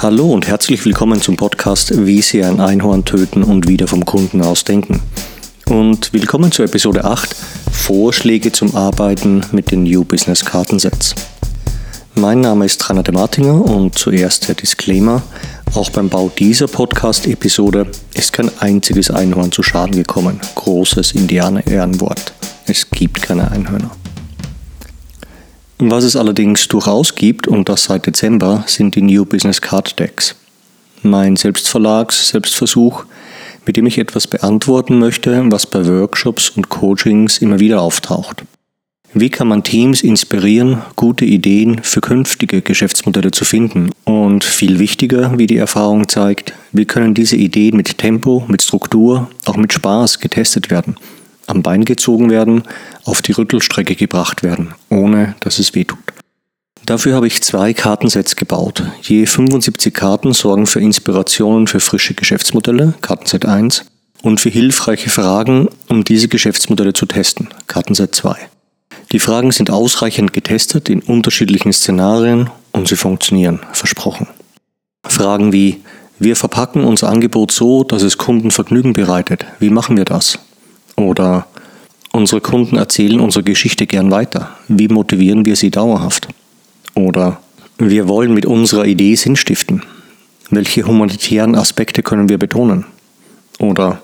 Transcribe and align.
Hallo 0.00 0.32
und 0.32 0.46
herzlich 0.46 0.84
willkommen 0.84 1.20
zum 1.20 1.36
Podcast 1.36 2.06
Wie 2.06 2.22
Sie 2.22 2.44
ein 2.44 2.60
Einhorn 2.60 3.04
töten 3.04 3.42
und 3.42 3.66
wieder 3.66 3.88
vom 3.88 4.04
Kunden 4.04 4.42
aus 4.42 4.62
denken. 4.62 5.02
Und 5.66 6.12
willkommen 6.12 6.52
zur 6.52 6.66
Episode 6.66 7.04
8 7.04 7.34
Vorschläge 7.72 8.52
zum 8.52 8.76
Arbeiten 8.76 9.40
mit 9.50 9.72
den 9.72 9.82
New 9.82 10.04
Business 10.04 10.44
Kartensets. 10.44 11.16
Mein 12.14 12.42
Name 12.42 12.64
ist 12.64 12.88
Rainer 12.88 13.02
de 13.02 13.12
Martinger 13.12 13.60
und 13.60 13.98
zuerst 13.98 14.46
der 14.46 14.54
Disclaimer. 14.54 15.20
Auch 15.74 15.90
beim 15.90 16.08
Bau 16.08 16.30
dieser 16.38 16.68
Podcast-Episode 16.68 17.88
ist 18.14 18.32
kein 18.32 18.56
einziges 18.60 19.10
Einhorn 19.10 19.50
zu 19.50 19.64
Schaden 19.64 19.96
gekommen. 19.96 20.38
Großes 20.54 21.10
Indianer-Ehrenwort. 21.10 22.34
Es 22.66 22.88
gibt 22.88 23.20
keine 23.20 23.50
Einhörner. 23.50 23.90
Was 25.80 26.02
es 26.02 26.16
allerdings 26.16 26.66
durchaus 26.66 27.14
gibt, 27.14 27.46
und 27.46 27.68
das 27.68 27.84
seit 27.84 28.04
Dezember, 28.04 28.64
sind 28.66 28.96
die 28.96 29.02
New 29.02 29.24
Business 29.24 29.60
Card 29.60 29.96
Decks. 30.00 30.34
Mein 31.04 31.36
Selbstverlags, 31.36 32.30
Selbstversuch, 32.30 33.04
mit 33.64 33.76
dem 33.76 33.86
ich 33.86 33.98
etwas 33.98 34.26
beantworten 34.26 34.98
möchte, 34.98 35.40
was 35.52 35.66
bei 35.66 35.86
Workshops 35.86 36.50
und 36.50 36.68
Coachings 36.68 37.38
immer 37.38 37.60
wieder 37.60 37.80
auftaucht. 37.80 38.42
Wie 39.14 39.30
kann 39.30 39.46
man 39.46 39.62
Teams 39.62 40.02
inspirieren, 40.02 40.82
gute 40.96 41.24
Ideen 41.24 41.80
für 41.84 42.00
künftige 42.00 42.60
Geschäftsmodelle 42.60 43.30
zu 43.30 43.44
finden? 43.44 43.90
Und 44.02 44.42
viel 44.42 44.80
wichtiger, 44.80 45.38
wie 45.38 45.46
die 45.46 45.58
Erfahrung 45.58 46.08
zeigt, 46.08 46.54
wie 46.72 46.86
können 46.86 47.14
diese 47.14 47.36
Ideen 47.36 47.76
mit 47.76 47.98
Tempo, 47.98 48.44
mit 48.48 48.62
Struktur, 48.62 49.30
auch 49.44 49.56
mit 49.56 49.72
Spaß 49.72 50.18
getestet 50.18 50.70
werden? 50.70 50.96
Am 51.48 51.62
Bein 51.62 51.84
gezogen 51.84 52.30
werden, 52.30 52.62
auf 53.04 53.22
die 53.22 53.32
Rüttelstrecke 53.32 53.96
gebracht 53.96 54.42
werden, 54.42 54.74
ohne 54.90 55.34
dass 55.40 55.58
es 55.58 55.74
wehtut. 55.74 55.98
Dafür 56.86 57.14
habe 57.14 57.26
ich 57.26 57.42
zwei 57.42 57.74
Kartensets 57.74 58.36
gebaut. 58.36 58.82
Je 59.02 59.26
75 59.26 59.92
Karten 59.92 60.32
sorgen 60.32 60.66
für 60.66 60.80
Inspirationen 60.80 61.66
für 61.66 61.80
frische 61.80 62.14
Geschäftsmodelle, 62.14 62.94
Kartenset 63.02 63.44
1, 63.44 63.84
und 64.22 64.40
für 64.40 64.48
hilfreiche 64.48 65.10
Fragen, 65.10 65.68
um 65.88 66.04
diese 66.04 66.28
Geschäftsmodelle 66.28 66.92
zu 66.92 67.06
testen, 67.06 67.48
Kartenset 67.66 68.14
2. 68.14 68.36
Die 69.12 69.18
Fragen 69.18 69.52
sind 69.52 69.70
ausreichend 69.70 70.32
getestet 70.32 70.88
in 70.88 71.00
unterschiedlichen 71.00 71.72
Szenarien 71.72 72.50
und 72.72 72.88
sie 72.88 72.96
funktionieren, 72.96 73.60
versprochen. 73.72 74.26
Fragen 75.06 75.52
wie, 75.52 75.82
wir 76.18 76.36
verpacken 76.36 76.84
unser 76.84 77.08
Angebot 77.08 77.52
so, 77.52 77.84
dass 77.84 78.02
es 78.02 78.18
Kunden 78.18 78.50
Vergnügen 78.50 78.92
bereitet. 78.92 79.46
Wie 79.60 79.70
machen 79.70 79.96
wir 79.96 80.04
das? 80.04 80.38
Oder 80.98 81.46
unsere 82.12 82.40
Kunden 82.40 82.76
erzählen 82.76 83.20
unsere 83.20 83.44
Geschichte 83.44 83.86
gern 83.86 84.10
weiter. 84.10 84.50
Wie 84.66 84.88
motivieren 84.88 85.44
wir 85.44 85.56
sie 85.56 85.70
dauerhaft? 85.70 86.28
Oder 86.94 87.40
wir 87.78 88.08
wollen 88.08 88.34
mit 88.34 88.46
unserer 88.46 88.84
Idee 88.84 89.14
Sinn 89.14 89.36
stiften. 89.36 89.82
Welche 90.50 90.84
humanitären 90.84 91.54
Aspekte 91.54 92.02
können 92.02 92.28
wir 92.28 92.38
betonen? 92.38 92.84
Oder 93.60 94.02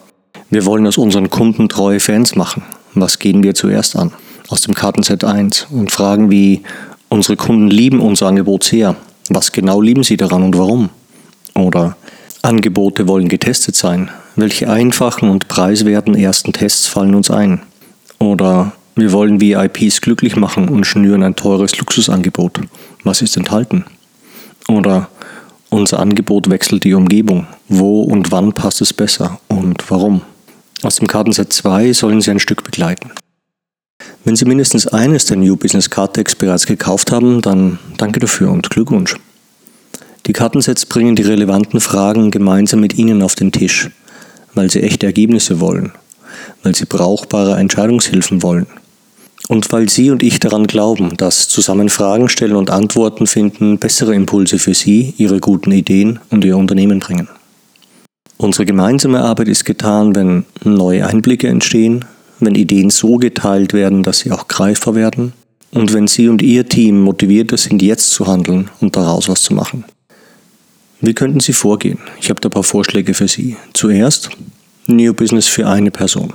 wir 0.51 0.65
wollen 0.67 0.87
aus 0.87 0.99
unseren 0.99 1.31
Kunden 1.31 1.69
treue 1.69 1.99
Fans 1.99 2.37
machen. 2.37 2.63
Was 2.95 3.19
gehen 3.19 3.43
wir 3.43 3.55
zuerst 3.55 3.97
an? 3.97 4.13
Aus 4.49 4.61
dem 4.61 4.75
Kartenset 4.75 5.25
1 5.25 5.69
und 5.71 5.91
fragen 5.91 6.31
wie, 6.31 6.63
unsere 7.09 7.37
Kunden 7.37 7.71
lieben 7.71 8.01
unser 8.01 8.29
Angebot 8.29 8.63
sehr. 8.63 8.95
Was 9.31 9.51
genau 9.51 9.81
lieben 9.81 10.05
sie 10.05 10.17
daran 10.17 10.43
und 10.45 10.57
warum? 10.57 10.91
Oder 11.55 11.97
Angebote 12.43 13.09
wollen 13.09 13.29
getestet 13.29 13.75
sein. 13.75 14.11
Welche 14.37 14.69
einfachen 14.69 15.29
und 15.29 15.47
preiswerten 15.47 16.17
ersten 16.17 16.53
Tests 16.53 16.87
fallen 16.89 17.15
uns 17.15 17.31
ein? 17.31 17.63
Oder 18.19 18.73
wir 18.97 19.13
wollen 19.13 19.41
VIPs 19.41 20.01
glücklich 20.01 20.35
machen 20.35 20.69
und 20.69 20.87
schnüren 20.87 21.23
ein 21.23 21.37
teures 21.37 21.79
Luxusangebot. 21.79 22.61
Was 23.05 23.23
ist 23.23 23.37
enthalten? 23.37 23.85
Oder 24.69 25.09
unser 25.71 26.01
Angebot 26.01 26.51
wechselt 26.51 26.85
die 26.85 26.95
Umgebung. 26.95 27.47
Wo 27.69 28.03
und 28.03 28.33
wann 28.33 28.53
passt 28.53 28.81
es 28.81 28.93
besser 28.93 29.41
und 29.49 29.89
warum? 29.89 30.23
Aus 30.83 30.97
dem 30.97 31.07
Kartenset 31.07 31.53
2 31.53 31.93
sollen 31.93 32.21
Sie 32.21 32.31
ein 32.31 32.41
Stück 32.41 32.65
begleiten. 32.65 33.11
Wenn 34.25 34.37
Sie 34.37 34.45
mindestens 34.45 34.87
eines 34.87 35.27
der 35.27 35.37
New 35.37 35.57
Business 35.57 35.91
Card 35.91 36.17
Decks 36.17 36.35
bereits 36.35 36.67
gekauft 36.67 37.13
haben, 37.13 37.41
dann 37.41 37.79
danke 37.99 38.21
dafür 38.21 38.51
und 38.51 38.69
Glückwunsch. 38.71 39.17
Die 40.27 40.33
Kartensets 40.33 40.87
bringen 40.87 41.17
die 41.17 41.23
relevanten 41.23 41.81
Fragen 41.81 42.31
gemeinsam 42.31 42.81
mit 42.81 42.97
Ihnen 42.97 43.23
auf 43.23 43.35
den 43.35 43.53
Tisch, 43.53 43.91
weil 44.55 44.71
sie 44.71 44.83
echte 44.83 45.07
Ergebnisse 45.07 45.61
wollen, 45.61 45.93
weil 46.63 46.75
sie 46.75 46.87
brauchbare 46.87 47.57
Entscheidungshilfen 47.57 48.43
wollen 48.43 48.67
und 49.49 49.71
weil 49.73 49.89
Sie 49.89 50.11
und 50.11 50.23
ich 50.23 50.41
daran 50.41 50.67
glauben, 50.67 51.17
dass 51.17 51.49
zusammen 51.49 51.89
Fragen 51.91 52.29
stellen 52.29 52.57
und 52.57 52.71
Antworten 52.71 53.27
finden 53.27 53.79
bessere 53.79 54.15
Impulse 54.15 54.59
für 54.59 54.75
Sie, 54.75 55.13
Ihre 55.19 55.39
guten 55.39 55.71
Ideen 55.71 56.19
und 56.31 56.45
Ihr 56.45 56.57
Unternehmen 56.57 57.01
bringen. 57.01 57.29
Unsere 58.37 58.65
gemeinsame 58.65 59.21
Arbeit 59.21 59.49
ist 59.49 59.65
getan, 59.65 60.15
wenn 60.15 60.45
neue 60.65 61.07
Einblicke 61.07 61.49
entstehen, 61.49 62.05
wenn 62.41 62.55
Ideen 62.55 62.91
so 62.91 63.17
geteilt 63.17 63.73
werden, 63.73 64.03
dass 64.03 64.21
sie 64.21 64.33
auch 64.33 64.49
greifbar 64.49 64.95
werden 64.95 65.33
und 65.71 65.93
wenn 65.93 66.07
Sie 66.07 66.29
und 66.29 66.43
Ihr 66.43 66.69
Team 66.69 67.01
motivierter 67.01 67.57
sind, 67.57 67.83
jetzt 67.83 68.11
zu 68.11 68.27
handeln 68.27 68.71
und 68.81 68.97
daraus 68.97 69.29
was 69.29 69.43
zu 69.43 69.55
machen. 69.55 69.85
Wie 71.01 71.15
könnten 71.15 71.41
Sie 71.41 71.53
vorgehen? 71.53 71.99
Ich 72.21 72.31
habe 72.31 72.41
da 72.41 72.49
ein 72.49 72.53
paar 72.53 72.63
Vorschläge 72.63 73.15
für 73.15 73.29
Sie. 73.29 73.57
Zuerst 73.73 74.31
New 74.87 75.13
Business 75.15 75.47
für 75.47 75.67
eine 75.67 75.91
Person. 75.91 76.33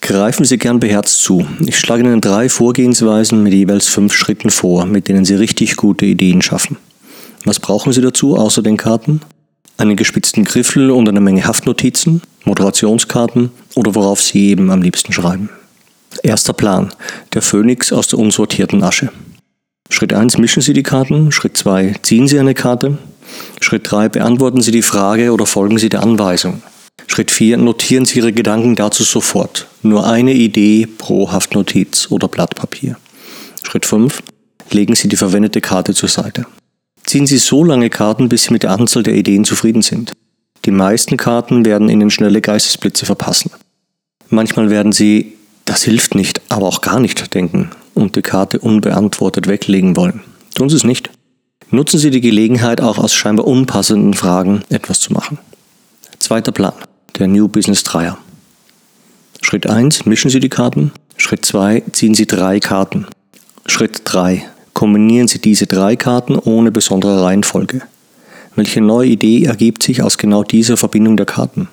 Greifen 0.00 0.44
Sie 0.44 0.58
gern 0.58 0.80
beherzt 0.80 1.22
zu. 1.22 1.46
Ich 1.60 1.78
schlage 1.78 2.02
Ihnen 2.02 2.20
drei 2.20 2.48
Vorgehensweisen 2.48 3.42
mit 3.42 3.54
jeweils 3.54 3.88
fünf 3.88 4.12
Schritten 4.12 4.50
vor, 4.50 4.84
mit 4.84 5.08
denen 5.08 5.24
Sie 5.24 5.34
richtig 5.34 5.76
gute 5.76 6.04
Ideen 6.04 6.42
schaffen. 6.42 6.76
Was 7.44 7.58
brauchen 7.58 7.92
Sie 7.92 8.02
dazu 8.02 8.36
außer 8.36 8.62
den 8.62 8.76
Karten? 8.76 9.20
Einen 9.76 9.96
gespitzten 9.96 10.44
Griffel 10.44 10.90
und 10.90 11.08
eine 11.08 11.20
Menge 11.20 11.46
Haftnotizen, 11.46 12.22
Moderationskarten 12.44 13.50
oder 13.74 13.94
worauf 13.94 14.22
Sie 14.22 14.50
eben 14.50 14.70
am 14.70 14.82
liebsten 14.82 15.12
schreiben. 15.12 15.48
Erster 16.22 16.52
Plan. 16.52 16.92
Der 17.32 17.42
Phönix 17.42 17.92
aus 17.92 18.08
der 18.08 18.18
unsortierten 18.18 18.82
Asche. 18.82 19.10
Schritt 19.90 20.12
1 20.12 20.38
mischen 20.38 20.62
Sie 20.62 20.72
die 20.72 20.82
Karten. 20.82 21.32
Schritt 21.32 21.56
2 21.56 21.94
ziehen 22.02 22.28
Sie 22.28 22.38
eine 22.38 22.54
Karte. 22.54 22.98
Schritt 23.60 23.90
3. 23.90 24.08
Beantworten 24.08 24.60
Sie 24.60 24.70
die 24.70 24.82
Frage 24.82 25.32
oder 25.32 25.46
folgen 25.46 25.78
Sie 25.78 25.88
der 25.88 26.02
Anweisung. 26.02 26.62
Schritt 27.06 27.30
4. 27.30 27.56
Notieren 27.58 28.04
Sie 28.04 28.18
Ihre 28.18 28.32
Gedanken 28.32 28.76
dazu 28.76 29.04
sofort. 29.04 29.66
Nur 29.82 30.06
eine 30.06 30.32
Idee 30.32 30.86
pro 30.86 31.30
Haftnotiz 31.30 32.08
oder 32.10 32.28
Blatt 32.28 32.54
Papier. 32.54 32.96
Schritt 33.62 33.86
5. 33.86 34.22
Legen 34.70 34.94
Sie 34.94 35.08
die 35.08 35.16
verwendete 35.16 35.60
Karte 35.60 35.94
zur 35.94 36.08
Seite. 36.08 36.46
Ziehen 37.04 37.26
Sie 37.26 37.38
so 37.38 37.64
lange 37.64 37.90
Karten, 37.90 38.28
bis 38.28 38.44
Sie 38.44 38.52
mit 38.52 38.62
der 38.62 38.70
Anzahl 38.70 39.02
der 39.02 39.14
Ideen 39.14 39.44
zufrieden 39.44 39.82
sind. 39.82 40.12
Die 40.64 40.70
meisten 40.70 41.16
Karten 41.16 41.64
werden 41.64 41.88
Ihnen 41.88 42.10
schnelle 42.10 42.40
Geistesblitze 42.40 43.04
verpassen. 43.04 43.50
Manchmal 44.30 44.70
werden 44.70 44.92
Sie, 44.92 45.34
das 45.66 45.82
hilft 45.82 46.14
nicht, 46.14 46.40
aber 46.48 46.66
auch 46.66 46.80
gar 46.80 47.00
nicht 47.00 47.34
denken 47.34 47.70
und 47.92 48.16
die 48.16 48.22
Karte 48.22 48.58
unbeantwortet 48.58 49.46
weglegen 49.46 49.96
wollen. 49.96 50.20
Tun 50.54 50.68
Sie 50.68 50.76
es 50.76 50.84
nicht. 50.84 51.10
Nutzen 51.70 51.98
Sie 51.98 52.10
die 52.10 52.20
Gelegenheit, 52.20 52.80
auch 52.80 52.98
aus 52.98 53.14
scheinbar 53.14 53.46
unpassenden 53.46 54.14
Fragen 54.14 54.62
etwas 54.68 55.00
zu 55.00 55.12
machen. 55.12 55.38
Zweiter 56.18 56.52
Plan, 56.52 56.74
der 57.18 57.26
New 57.26 57.48
Business 57.48 57.82
Dreier. 57.82 58.18
Schritt 59.42 59.68
1, 59.68 60.06
mischen 60.06 60.30
Sie 60.30 60.40
die 60.40 60.48
Karten. 60.48 60.92
Schritt 61.16 61.44
2, 61.44 61.82
ziehen 61.92 62.14
Sie 62.14 62.26
drei 62.26 62.60
Karten. 62.60 63.06
Schritt 63.66 64.02
3, 64.04 64.44
kombinieren 64.72 65.28
Sie 65.28 65.38
diese 65.38 65.66
drei 65.66 65.96
Karten 65.96 66.36
ohne 66.38 66.70
besondere 66.70 67.22
Reihenfolge. 67.22 67.82
Welche 68.56 68.80
neue 68.80 69.08
Idee 69.08 69.44
ergibt 69.44 69.82
sich 69.82 70.02
aus 70.02 70.16
genau 70.16 70.44
dieser 70.44 70.76
Verbindung 70.76 71.16
der 71.16 71.26
Karten? 71.26 71.68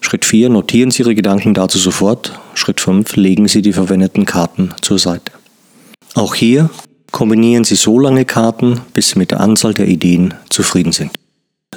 Schritt 0.00 0.24
4, 0.24 0.48
notieren 0.50 0.90
Sie 0.90 1.02
Ihre 1.02 1.14
Gedanken 1.14 1.54
dazu 1.54 1.78
sofort. 1.78 2.38
Schritt 2.54 2.80
5, 2.80 3.16
legen 3.16 3.48
Sie 3.48 3.62
die 3.62 3.72
verwendeten 3.72 4.24
Karten 4.24 4.74
zur 4.80 4.98
Seite. 4.98 5.32
Auch 6.14 6.34
hier 6.34 6.70
Kombinieren 7.12 7.62
Sie 7.62 7.76
so 7.76 7.98
lange 7.98 8.24
Karten, 8.24 8.80
bis 8.94 9.10
Sie 9.10 9.18
mit 9.18 9.30
der 9.30 9.40
Anzahl 9.40 9.74
der 9.74 9.86
Ideen 9.86 10.34
zufrieden 10.48 10.92
sind. 10.92 11.10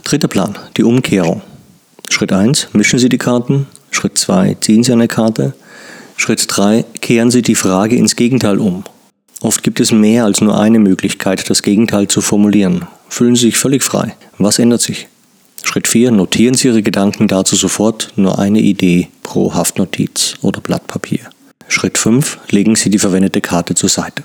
Dritter 0.03 0.29
Plan, 0.29 0.57
die 0.77 0.83
Umkehrung. 0.83 1.41
Schritt 2.09 2.31
1, 2.31 2.69
mischen 2.71 2.99
Sie 2.99 3.09
die 3.09 3.17
Karten. 3.17 3.67
Schritt 3.91 4.17
2, 4.17 4.55
ziehen 4.61 4.83
Sie 4.83 4.93
eine 4.93 5.09
Karte. 5.09 5.53
Schritt 6.15 6.45
3, 6.47 6.85
kehren 7.01 7.31
Sie 7.31 7.41
die 7.41 7.55
Frage 7.55 7.97
ins 7.97 8.15
Gegenteil 8.15 8.59
um. 8.59 8.85
Oft 9.41 9.61
gibt 9.61 9.81
es 9.81 9.91
mehr 9.91 10.23
als 10.23 10.39
nur 10.39 10.57
eine 10.57 10.79
Möglichkeit, 10.79 11.49
das 11.49 11.61
Gegenteil 11.63 12.07
zu 12.07 12.21
formulieren. 12.21 12.87
Fühlen 13.09 13.35
Sie 13.35 13.47
sich 13.47 13.57
völlig 13.57 13.83
frei. 13.83 14.15
Was 14.37 14.57
ändert 14.57 14.81
sich? 14.81 15.07
Schritt 15.63 15.89
4, 15.89 16.11
notieren 16.11 16.55
Sie 16.55 16.69
Ihre 16.69 16.81
Gedanken 16.81 17.27
dazu 17.27 17.57
sofort 17.57 18.13
nur 18.15 18.39
eine 18.39 18.61
Idee 18.61 19.09
pro 19.21 19.53
Haftnotiz 19.53 20.35
oder 20.41 20.61
Blatt 20.61 20.87
Papier. 20.87 21.19
Schritt 21.67 21.97
5, 21.97 22.37
legen 22.51 22.77
Sie 22.77 22.89
die 22.89 22.99
verwendete 22.99 23.41
Karte 23.41 23.75
zur 23.75 23.89
Seite. 23.89 24.23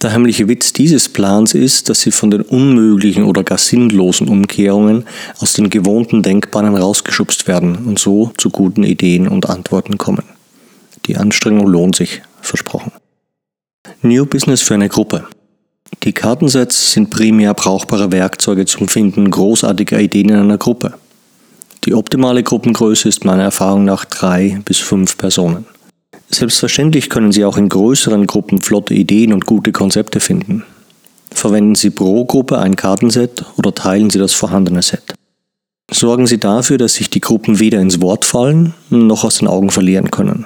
Der 0.00 0.12
heimliche 0.12 0.46
Witz 0.46 0.72
dieses 0.72 1.08
Plans 1.08 1.54
ist, 1.54 1.88
dass 1.88 2.02
sie 2.02 2.12
von 2.12 2.30
den 2.30 2.42
unmöglichen 2.42 3.24
oder 3.24 3.42
gar 3.42 3.58
sinnlosen 3.58 4.28
Umkehrungen 4.28 5.04
aus 5.40 5.54
den 5.54 5.70
gewohnten 5.70 6.22
Denkbahnen 6.22 6.76
rausgeschubst 6.76 7.48
werden 7.48 7.78
und 7.86 7.98
so 7.98 8.30
zu 8.38 8.50
guten 8.50 8.84
Ideen 8.84 9.26
und 9.26 9.50
Antworten 9.50 9.98
kommen. 9.98 10.22
Die 11.06 11.16
Anstrengung 11.16 11.66
lohnt 11.66 11.96
sich, 11.96 12.22
versprochen. 12.40 12.92
New 14.02 14.24
Business 14.24 14.62
für 14.62 14.74
eine 14.74 14.88
Gruppe. 14.88 15.24
Die 16.04 16.12
Kartensets 16.12 16.92
sind 16.92 17.10
primär 17.10 17.54
brauchbare 17.54 18.12
Werkzeuge 18.12 18.66
zum 18.66 18.86
Finden 18.86 19.28
großartiger 19.30 19.98
Ideen 19.98 20.28
in 20.28 20.36
einer 20.36 20.58
Gruppe. 20.58 20.94
Die 21.86 21.94
optimale 21.94 22.44
Gruppengröße 22.44 23.08
ist 23.08 23.24
meiner 23.24 23.44
Erfahrung 23.44 23.84
nach 23.84 24.04
drei 24.04 24.60
bis 24.64 24.78
fünf 24.78 25.18
Personen. 25.18 25.66
Selbstverständlich 26.30 27.08
können 27.08 27.32
Sie 27.32 27.44
auch 27.44 27.56
in 27.56 27.68
größeren 27.68 28.26
Gruppen 28.26 28.60
flotte 28.60 28.94
Ideen 28.94 29.32
und 29.32 29.46
gute 29.46 29.72
Konzepte 29.72 30.20
finden. 30.20 30.64
Verwenden 31.32 31.74
Sie 31.74 31.90
pro 31.90 32.24
Gruppe 32.24 32.58
ein 32.58 32.76
Kartenset 32.76 33.44
oder 33.56 33.74
teilen 33.74 34.10
Sie 34.10 34.18
das 34.18 34.34
vorhandene 34.34 34.82
Set. 34.82 35.14
Sorgen 35.90 36.26
Sie 36.26 36.38
dafür, 36.38 36.76
dass 36.76 36.94
sich 36.94 37.08
die 37.08 37.20
Gruppen 37.20 37.60
weder 37.60 37.80
ins 37.80 38.00
Wort 38.00 38.24
fallen 38.24 38.74
noch 38.90 39.24
aus 39.24 39.38
den 39.38 39.48
Augen 39.48 39.70
verlieren 39.70 40.10
können. 40.10 40.44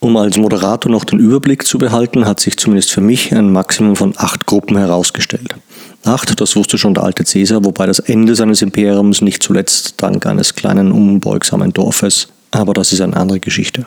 Um 0.00 0.16
als 0.16 0.36
Moderator 0.36 0.90
noch 0.90 1.04
den 1.04 1.20
Überblick 1.20 1.64
zu 1.64 1.78
behalten, 1.78 2.26
hat 2.26 2.40
sich 2.40 2.56
zumindest 2.56 2.90
für 2.90 3.00
mich 3.00 3.32
ein 3.32 3.52
Maximum 3.52 3.94
von 3.94 4.14
acht 4.16 4.46
Gruppen 4.46 4.76
herausgestellt. 4.76 5.54
Acht, 6.02 6.40
das 6.40 6.56
wusste 6.56 6.76
schon 6.76 6.94
der 6.94 7.04
alte 7.04 7.24
Cäsar, 7.24 7.64
wobei 7.64 7.86
das 7.86 8.00
Ende 8.00 8.34
seines 8.34 8.62
Imperiums 8.62 9.20
nicht 9.20 9.44
zuletzt 9.44 10.02
dank 10.02 10.26
eines 10.26 10.56
kleinen 10.56 10.90
unbeugsamen 10.90 11.72
Dorfes, 11.72 12.26
aber 12.50 12.72
das 12.74 12.92
ist 12.92 13.00
eine 13.00 13.16
andere 13.16 13.38
Geschichte. 13.38 13.86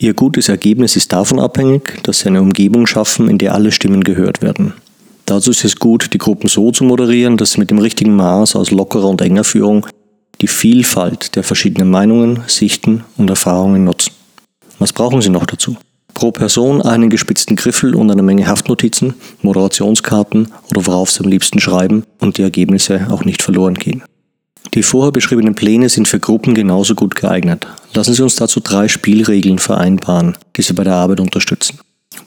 Ihr 0.00 0.14
gutes 0.14 0.48
Ergebnis 0.48 0.94
ist 0.94 1.12
davon 1.12 1.40
abhängig, 1.40 2.04
dass 2.04 2.20
sie 2.20 2.28
eine 2.28 2.40
Umgebung 2.40 2.86
schaffen, 2.86 3.28
in 3.28 3.38
der 3.38 3.54
alle 3.54 3.72
Stimmen 3.72 4.04
gehört 4.04 4.42
werden. 4.42 4.74
Dazu 5.26 5.50
ist 5.50 5.64
es 5.64 5.76
gut, 5.76 6.14
die 6.14 6.18
Gruppen 6.18 6.48
so 6.48 6.70
zu 6.70 6.84
moderieren, 6.84 7.36
dass 7.36 7.52
sie 7.52 7.58
mit 7.58 7.70
dem 7.70 7.78
richtigen 7.78 8.14
Maß 8.14 8.54
aus 8.54 8.70
lockerer 8.70 9.08
und 9.08 9.20
enger 9.20 9.42
Führung 9.42 9.86
die 10.40 10.46
Vielfalt 10.46 11.34
der 11.34 11.42
verschiedenen 11.42 11.90
Meinungen, 11.90 12.44
Sichten 12.46 13.02
und 13.16 13.28
Erfahrungen 13.28 13.82
nutzen. 13.82 14.12
Was 14.78 14.92
brauchen 14.92 15.20
Sie 15.20 15.30
noch 15.30 15.46
dazu? 15.46 15.76
Pro 16.14 16.30
Person 16.30 16.80
einen 16.80 17.10
gespitzten 17.10 17.56
Griffel 17.56 17.96
und 17.96 18.08
eine 18.08 18.22
Menge 18.22 18.46
Haftnotizen, 18.46 19.14
Moderationskarten 19.42 20.52
oder 20.70 20.86
worauf 20.86 21.10
Sie 21.10 21.24
am 21.24 21.30
liebsten 21.30 21.58
schreiben 21.58 22.04
und 22.20 22.38
die 22.38 22.42
Ergebnisse 22.42 23.08
auch 23.10 23.24
nicht 23.24 23.42
verloren 23.42 23.74
gehen. 23.74 24.04
Die 24.74 24.82
vorher 24.82 25.12
beschriebenen 25.12 25.54
Pläne 25.54 25.88
sind 25.88 26.08
für 26.08 26.20
Gruppen 26.20 26.54
genauso 26.54 26.94
gut 26.94 27.14
geeignet. 27.14 27.66
Lassen 27.94 28.14
Sie 28.14 28.22
uns 28.22 28.36
dazu 28.36 28.60
drei 28.60 28.88
Spielregeln 28.88 29.58
vereinbaren, 29.58 30.36
die 30.56 30.62
Sie 30.62 30.74
bei 30.74 30.84
der 30.84 30.94
Arbeit 30.94 31.20
unterstützen. 31.20 31.78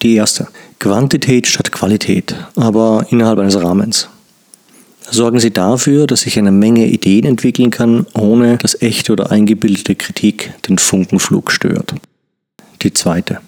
Die 0.01 0.15
erste. 0.15 0.47
Quantität 0.79 1.47
statt 1.47 1.71
Qualität, 1.71 2.35
aber 2.55 3.05
innerhalb 3.09 3.39
eines 3.39 3.61
Rahmens. 3.61 4.07
Sorgen 5.09 5.39
Sie 5.39 5.51
dafür, 5.51 6.07
dass 6.07 6.21
sich 6.21 6.39
eine 6.39 6.51
Menge 6.51 6.87
Ideen 6.87 7.25
entwickeln 7.25 7.69
kann, 7.69 8.05
ohne 8.13 8.57
dass 8.57 8.81
echte 8.81 9.11
oder 9.11 9.31
eingebildete 9.31 9.95
Kritik 9.95 10.53
den 10.67 10.77
Funkenflug 10.77 11.51
stört. 11.51 11.93
Die 12.81 12.93
zweite. 12.93 13.39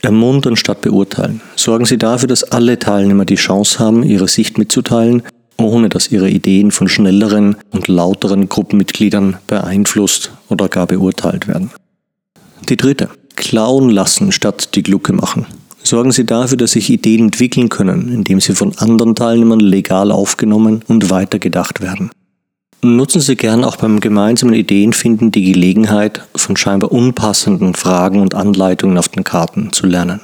Ermuntern 0.00 0.56
statt 0.56 0.80
beurteilen. 0.80 1.40
Sorgen 1.56 1.84
Sie 1.84 1.98
dafür, 1.98 2.28
dass 2.28 2.44
alle 2.44 2.78
Teilnehmer 2.78 3.24
die 3.24 3.36
Chance 3.36 3.78
haben, 3.78 4.02
ihre 4.02 4.28
Sicht 4.28 4.58
mitzuteilen, 4.58 5.22
ohne 5.56 5.88
dass 5.88 6.10
ihre 6.10 6.30
Ideen 6.30 6.70
von 6.70 6.88
schnelleren 6.88 7.56
und 7.70 7.88
lauteren 7.88 8.48
Gruppenmitgliedern 8.48 9.38
beeinflusst 9.46 10.32
oder 10.48 10.68
gar 10.68 10.86
beurteilt 10.86 11.48
werden. 11.48 11.70
Die 12.68 12.76
dritte. 12.76 13.08
Klauen 13.34 13.90
lassen 13.90 14.30
statt 14.30 14.74
die 14.74 14.82
Glucke 14.82 15.12
machen. 15.12 15.46
Sorgen 15.82 16.12
Sie 16.12 16.24
dafür, 16.24 16.56
dass 16.56 16.72
sich 16.72 16.90
Ideen 16.90 17.24
entwickeln 17.24 17.68
können, 17.68 18.08
indem 18.12 18.40
sie 18.40 18.54
von 18.54 18.76
anderen 18.78 19.14
Teilnehmern 19.14 19.60
legal 19.60 20.12
aufgenommen 20.12 20.82
und 20.86 21.10
weitergedacht 21.10 21.80
werden. 21.80 22.10
Nutzen 22.82 23.20
Sie 23.20 23.36
gern 23.36 23.64
auch 23.64 23.76
beim 23.76 24.00
gemeinsamen 24.00 24.54
Ideenfinden 24.54 25.30
die 25.30 25.52
Gelegenheit, 25.52 26.22
von 26.34 26.56
scheinbar 26.56 26.92
unpassenden 26.92 27.74
Fragen 27.74 28.20
und 28.20 28.34
Anleitungen 28.34 28.98
auf 28.98 29.08
den 29.08 29.24
Karten 29.24 29.72
zu 29.72 29.86
lernen. 29.86 30.20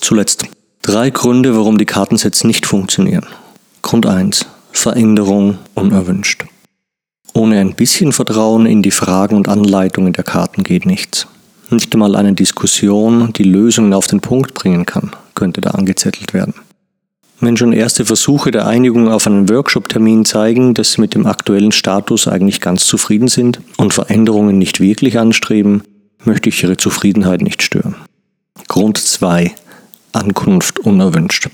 Zuletzt 0.00 0.46
drei 0.82 1.10
Gründe, 1.10 1.56
warum 1.56 1.78
die 1.78 1.86
Kartensets 1.86 2.44
nicht 2.44 2.66
funktionieren. 2.66 3.26
Grund 3.82 4.06
1. 4.06 4.46
Veränderung 4.74 5.58
unerwünscht. 5.74 6.44
Ohne 7.32 7.58
ein 7.58 7.74
bisschen 7.74 8.12
Vertrauen 8.12 8.66
in 8.66 8.82
die 8.82 8.90
Fragen 8.90 9.36
und 9.36 9.48
Anleitungen 9.48 10.12
der 10.12 10.24
Karten 10.24 10.62
geht 10.62 10.84
nichts. 10.84 11.26
Nicht 11.70 11.94
einmal 11.94 12.14
eine 12.16 12.34
Diskussion, 12.34 13.32
die 13.32 13.44
Lösungen 13.44 13.94
auf 13.94 14.06
den 14.06 14.20
Punkt 14.20 14.52
bringen 14.52 14.84
kann, 14.84 15.12
könnte 15.34 15.60
da 15.62 15.70
angezettelt 15.70 16.34
werden. 16.34 16.54
Wenn 17.40 17.56
schon 17.56 17.72
erste 17.72 18.04
Versuche 18.04 18.50
der 18.50 18.66
Einigung 18.66 19.08
auf 19.08 19.26
einen 19.26 19.48
Workshop-Termin 19.48 20.24
zeigen, 20.24 20.74
dass 20.74 20.92
Sie 20.92 21.00
mit 21.00 21.14
dem 21.14 21.26
aktuellen 21.26 21.72
Status 21.72 22.28
eigentlich 22.28 22.60
ganz 22.60 22.86
zufrieden 22.86 23.28
sind 23.28 23.60
und 23.76 23.94
Veränderungen 23.94 24.58
nicht 24.58 24.80
wirklich 24.80 25.18
anstreben, 25.18 25.82
möchte 26.24 26.50
ich 26.50 26.62
Ihre 26.62 26.76
Zufriedenheit 26.76 27.40
nicht 27.40 27.62
stören. 27.62 27.96
Grund 28.68 28.98
2. 28.98 29.52
Ankunft 30.12 30.78
unerwünscht. 30.80 31.48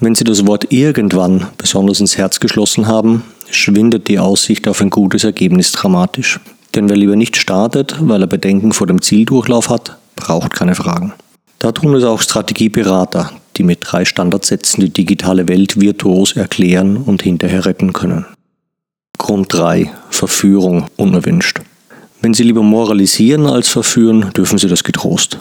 Wenn 0.00 0.14
Sie 0.14 0.24
das 0.24 0.46
Wort 0.46 0.72
irgendwann 0.72 1.46
besonders 1.56 2.00
ins 2.00 2.18
Herz 2.18 2.40
geschlossen 2.40 2.86
haben, 2.86 3.24
schwindet 3.50 4.08
die 4.08 4.18
Aussicht 4.18 4.66
auf 4.68 4.80
ein 4.80 4.90
gutes 4.90 5.24
Ergebnis 5.24 5.72
dramatisch. 5.72 6.40
Denn 6.74 6.88
wer 6.88 6.96
lieber 6.96 7.16
nicht 7.16 7.36
startet, 7.36 7.96
weil 8.00 8.22
er 8.22 8.26
Bedenken 8.26 8.72
vor 8.72 8.86
dem 8.86 9.00
Zieldurchlauf 9.00 9.68
hat, 9.68 9.96
braucht 10.16 10.52
keine 10.52 10.74
Fragen. 10.74 11.12
Da 11.60 11.72
tun 11.72 11.94
es 11.94 12.04
auch 12.04 12.20
Strategieberater, 12.20 13.30
die 13.56 13.62
mit 13.62 13.78
drei 13.82 14.04
Standardsätzen 14.04 14.82
die 14.82 14.90
digitale 14.90 15.48
Welt 15.48 15.80
virtuos 15.80 16.32
erklären 16.32 16.96
und 16.96 17.22
hinterher 17.22 17.64
retten 17.64 17.92
können. 17.92 18.26
Grund 19.16 19.52
3. 19.52 19.90
Verführung 20.10 20.86
unerwünscht. 20.96 21.60
Wenn 22.20 22.34
Sie 22.34 22.42
lieber 22.42 22.62
moralisieren 22.62 23.46
als 23.46 23.68
verführen, 23.68 24.32
dürfen 24.36 24.58
Sie 24.58 24.68
das 24.68 24.82
getrost. 24.82 25.38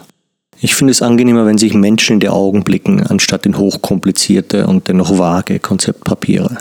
Ich 0.63 0.75
finde 0.75 0.91
es 0.91 1.01
angenehmer, 1.01 1.45
wenn 1.45 1.57
sich 1.57 1.73
Menschen 1.73 2.13
in 2.13 2.19
die 2.21 2.29
Augen 2.29 2.63
blicken, 2.63 3.05
anstatt 3.05 3.45
in 3.45 3.57
hochkomplizierte 3.57 4.65
und 4.65 4.87
dennoch 4.87 5.17
vage 5.17 5.59
Konzeptpapiere. 5.59 6.59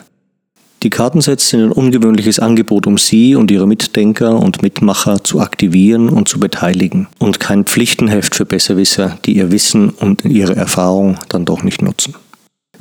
Die 0.83 0.91
Kartensets 0.91 1.51
sind 1.51 1.61
ein 1.61 1.71
ungewöhnliches 1.71 2.41
Angebot, 2.41 2.89
um 2.89 2.99
Sie 2.99 3.37
und 3.37 3.53
Ihre 3.53 3.69
Mitdenker 3.69 4.41
und 4.41 4.61
Mitmacher 4.61 5.23
zu 5.23 5.41
aktivieren 5.41 6.09
und 6.09 6.29
zu 6.29 6.41
beteiligen 6.41 7.07
und 7.21 7.39
kein 7.39 7.65
Pflichtenheft 7.65 8.35
für 8.35 8.45
Besserwisser, 8.45 9.19
die 9.25 9.37
ihr 9.37 9.53
Wissen 9.53 9.91
und 9.91 10.25
ihre 10.25 10.57
Erfahrung 10.57 11.19
dann 11.29 11.45
doch 11.45 11.63
nicht 11.63 11.81
nutzen. 11.81 12.17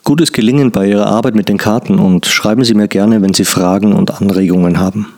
Gutes 0.03 0.33
Gelingen 0.33 0.71
bei 0.71 0.89
Ihrer 0.89 1.05
Arbeit 1.05 1.35
mit 1.35 1.49
den 1.49 1.59
Karten 1.59 1.99
und 1.99 2.25
schreiben 2.25 2.63
Sie 2.63 2.73
mir 2.73 2.87
gerne, 2.87 3.21
wenn 3.21 3.35
Sie 3.35 3.45
Fragen 3.45 3.93
und 3.93 4.09
Anregungen 4.09 4.79
haben. 4.79 5.13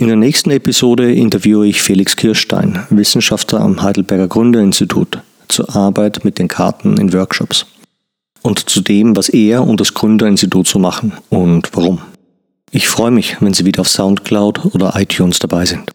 In 0.00 0.06
der 0.06 0.16
nächsten 0.16 0.52
Episode 0.52 1.12
interviewe 1.12 1.66
ich 1.66 1.82
Felix 1.82 2.14
Kirstein, 2.14 2.86
Wissenschaftler 2.88 3.60
am 3.60 3.82
Heidelberger 3.82 4.28
Gründerinstitut, 4.28 5.20
zur 5.48 5.74
Arbeit 5.74 6.24
mit 6.24 6.38
den 6.38 6.46
Karten 6.46 6.98
in 6.98 7.12
Workshops 7.12 7.66
und 8.42 8.70
zu 8.70 8.80
dem, 8.80 9.16
was 9.16 9.28
er 9.28 9.66
und 9.66 9.80
das 9.80 9.94
Gründerinstitut 9.94 10.68
so 10.68 10.78
machen 10.78 11.14
und 11.30 11.70
warum. 11.72 11.98
Ich 12.70 12.86
freue 12.86 13.10
mich, 13.10 13.38
wenn 13.40 13.54
Sie 13.54 13.64
wieder 13.64 13.80
auf 13.80 13.88
SoundCloud 13.88 14.66
oder 14.72 14.94
iTunes 14.94 15.40
dabei 15.40 15.66
sind. 15.66 15.90